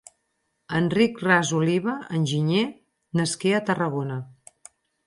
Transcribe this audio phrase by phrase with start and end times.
[0.79, 2.67] Enric Ras Oliva, enginyer,
[3.21, 4.23] nasqué a Tarragona